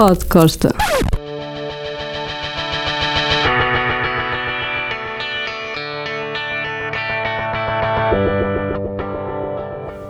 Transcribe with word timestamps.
Pod 0.00 0.24
Costa. 0.30 0.74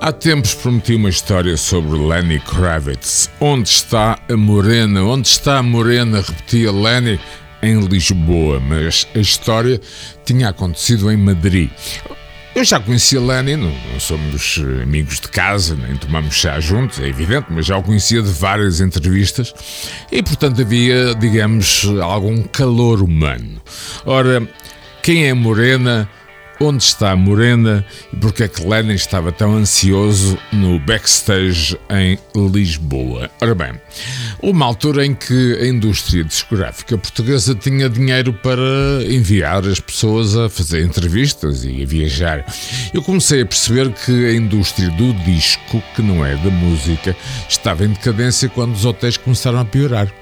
Há 0.01 0.13
tempos 0.13 0.55
prometi 0.55 0.95
uma 0.95 1.09
história 1.09 1.57
sobre 1.57 1.99
Lenny 1.99 2.39
Kravitz. 2.39 3.29
Onde 3.41 3.69
está 3.69 4.17
a 4.31 4.37
Morena? 4.37 5.03
Onde 5.03 5.27
está 5.27 5.59
a 5.59 5.63
Morena? 5.65 6.21
Repetia 6.21 6.71
Lenny 6.71 7.19
em 7.61 7.81
Lisboa, 7.81 8.61
mas 8.61 9.09
a 9.13 9.19
história 9.19 9.81
tinha 10.25 10.51
acontecido 10.51 11.11
em 11.11 11.17
Madrid. 11.17 11.71
Eu 12.53 12.65
já 12.65 12.81
conhecia 12.81 13.21
Lenny, 13.21 13.57
não, 13.57 13.71
não, 13.71 14.01
somos 14.01 14.61
amigos 14.83 15.21
de 15.21 15.29
casa, 15.29 15.77
nem 15.77 15.97
tomamos 15.97 16.35
chá 16.35 16.59
juntos, 16.59 16.99
é 16.99 17.07
evidente, 17.07 17.47
mas 17.49 17.65
já 17.65 17.77
o 17.77 17.83
conhecia 17.83 18.21
de 18.21 18.31
várias 18.33 18.81
entrevistas 18.81 19.55
e, 20.11 20.21
portanto, 20.21 20.61
havia, 20.61 21.15
digamos, 21.15 21.87
algum 22.03 22.43
calor 22.43 23.03
humano. 23.03 23.63
Ora, 24.05 24.47
quem 25.01 25.29
é 25.29 25.33
Morena? 25.33 26.09
Onde 26.61 26.85
está 26.85 27.17
Morena 27.17 27.85
e 28.13 28.17
porque 28.17 28.45
é 28.45 28.49
que 28.49 28.63
Lennon 28.63 28.93
estava 28.93 29.33
tão 29.33 29.57
ansioso 29.57 30.39
no 30.53 30.79
backstage 30.79 31.79
em 31.89 32.19
Lisboa. 32.37 33.31
Ora 33.41 33.55
bem, 33.55 33.73
uma 34.43 34.67
altura 34.67 35.07
em 35.07 35.15
que 35.15 35.59
a 35.59 35.67
indústria 35.67 36.23
discográfica 36.23 36.99
portuguesa 36.99 37.55
tinha 37.55 37.89
dinheiro 37.89 38.35
para 38.35 38.63
enviar 39.09 39.67
as 39.67 39.81
pessoas 39.81 40.37
a 40.37 40.51
fazer 40.51 40.85
entrevistas 40.85 41.65
e 41.65 41.83
a 41.83 41.87
viajar. 41.87 42.45
Eu 42.93 43.03
comecei 43.03 43.41
a 43.41 43.47
perceber 43.47 43.91
que 43.93 44.27
a 44.27 44.35
indústria 44.35 44.91
do 44.91 45.15
disco, 45.25 45.83
que 45.97 46.03
não 46.03 46.25
é 46.25 46.37
da 46.37 46.51
música, 46.51 47.17
estava 47.49 47.85
em 47.85 47.89
decadência 47.89 48.51
quando 48.51 48.75
os 48.75 48.85
hotéis 48.85 49.17
começaram 49.17 49.61
a 49.61 49.65
piorar. 49.65 50.13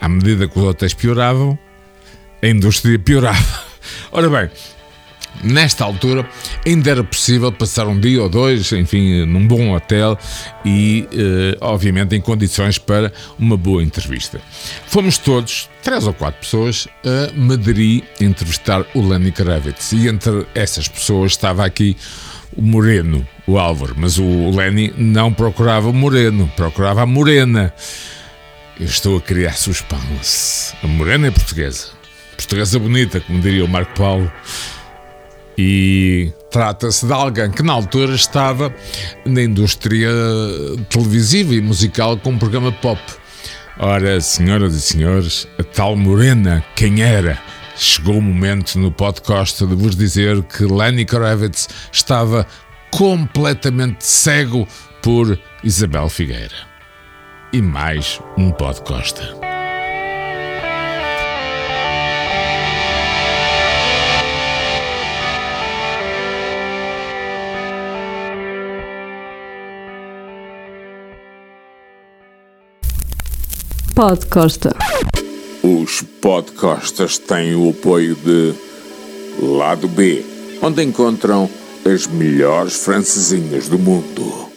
À 0.00 0.08
medida 0.08 0.46
que 0.46 0.58
os 0.58 0.64
hotéis 0.64 0.94
pioravam, 0.94 1.58
a 2.40 2.46
indústria 2.46 2.98
piorava. 2.98 3.64
Ora 4.12 4.30
bem, 4.30 4.50
Nesta 5.42 5.84
altura, 5.84 6.28
ainda 6.66 6.90
era 6.90 7.02
possível 7.02 7.50
passar 7.50 7.86
um 7.86 7.98
dia 7.98 8.22
ou 8.22 8.28
dois, 8.28 8.70
enfim, 8.72 9.24
num 9.24 9.46
bom 9.46 9.74
hotel 9.74 10.18
e, 10.64 11.08
eh, 11.12 11.56
obviamente, 11.60 12.14
em 12.14 12.20
condições 12.20 12.76
para 12.76 13.10
uma 13.38 13.56
boa 13.56 13.82
entrevista. 13.82 14.40
Fomos 14.86 15.16
todos, 15.16 15.68
três 15.82 16.06
ou 16.06 16.12
quatro 16.12 16.40
pessoas, 16.40 16.86
a 17.04 17.32
Madrid 17.34 18.04
entrevistar 18.20 18.84
o 18.94 19.00
Lenny 19.00 19.32
Kravitz 19.32 19.92
e 19.92 20.08
entre 20.08 20.46
essas 20.54 20.88
pessoas 20.88 21.32
estava 21.32 21.64
aqui 21.64 21.96
o 22.56 22.62
Moreno, 22.62 23.26
o 23.46 23.58
Álvaro, 23.58 23.94
mas 23.96 24.18
o 24.18 24.50
Lenny 24.50 24.92
não 24.96 25.32
procurava 25.32 25.88
o 25.88 25.92
Moreno, 25.92 26.50
procurava 26.56 27.02
a 27.02 27.06
Morena. 27.06 27.72
Eu 28.78 28.86
estou 28.86 29.18
a 29.18 29.20
criar 29.20 29.52
suspense. 29.52 30.74
A 30.82 30.86
Morena 30.86 31.28
é 31.28 31.30
portuguesa. 31.30 31.88
Portuguesa 32.36 32.78
bonita, 32.78 33.20
como 33.20 33.40
diria 33.40 33.64
o 33.64 33.68
Marco 33.68 33.94
Paulo. 33.94 34.30
E 35.62 36.32
trata-se 36.50 37.04
de 37.04 37.12
alguém 37.12 37.50
que 37.50 37.62
na 37.62 37.74
altura 37.74 38.14
estava 38.14 38.74
na 39.26 39.42
indústria 39.42 40.08
televisiva 40.88 41.54
e 41.54 41.60
musical 41.60 42.16
com 42.16 42.30
um 42.30 42.38
programa 42.38 42.72
pop. 42.72 42.98
Ora, 43.78 44.18
senhoras 44.22 44.74
e 44.74 44.80
senhores, 44.80 45.46
a 45.58 45.62
tal 45.62 45.96
Morena, 45.96 46.64
quem 46.74 47.02
era? 47.02 47.38
Chegou 47.76 48.16
o 48.16 48.22
momento 48.22 48.78
no 48.78 48.90
podcast 48.90 49.66
de 49.66 49.74
vos 49.74 49.94
dizer 49.94 50.42
que 50.44 50.64
Lenny 50.64 51.04
Kravitz 51.04 51.68
estava 51.92 52.46
completamente 52.90 54.06
cego 54.06 54.66
por 55.02 55.38
Isabel 55.62 56.08
Figueira. 56.08 56.56
E 57.52 57.60
mais 57.60 58.18
um 58.38 58.50
podcast. 58.50 59.49
Pod 74.00 74.24
Costa. 74.30 74.74
Os 75.62 76.00
podcastas 76.22 77.18
têm 77.18 77.54
o 77.54 77.68
apoio 77.68 78.14
de 78.14 78.54
Lado 79.38 79.86
B, 79.88 80.24
onde 80.62 80.82
encontram 80.82 81.50
as 81.84 82.06
melhores 82.06 82.82
francesinhas 82.82 83.68
do 83.68 83.78
mundo. 83.78 84.49